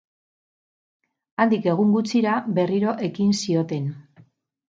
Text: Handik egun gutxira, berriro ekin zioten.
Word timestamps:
Handik 1.45 1.67
egun 1.73 1.91
gutxira, 1.97 2.33
berriro 2.57 2.95
ekin 3.11 3.37
zioten. 3.45 3.87